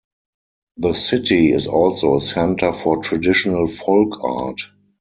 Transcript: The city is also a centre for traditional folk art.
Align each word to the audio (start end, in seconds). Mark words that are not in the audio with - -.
The 0.77 0.95
city 0.95 1.51
is 1.51 1.67
also 1.67 2.15
a 2.15 2.21
centre 2.21 2.73
for 2.73 3.03
traditional 3.03 3.67
folk 3.67 4.23
art. 4.23 4.59